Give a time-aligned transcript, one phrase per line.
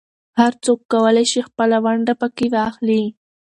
[0.39, 3.03] هر څوک کولای شي خپله ونډه پکې واخلي.